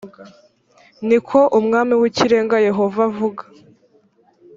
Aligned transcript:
ni 1.07 1.17
ko 1.27 1.39
umwami 1.59 1.93
w 2.01 2.03
ikirenga 2.09 2.55
yehova 2.67 2.99
avuga 3.09 3.43